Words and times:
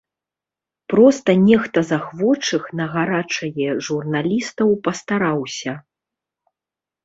Проста 0.93 1.35
нехта 1.49 1.83
з 1.89 1.99
ахвочых 1.99 2.63
на 2.81 2.85
гарачае 2.95 3.69
журналістаў 3.91 4.69
пастараўся. 4.89 5.81